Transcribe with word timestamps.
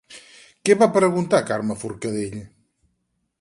Què 0.69 0.75
va 0.79 0.87
preguntar 0.95 1.43
Carme 1.51 1.77
Forcadell? 1.83 2.41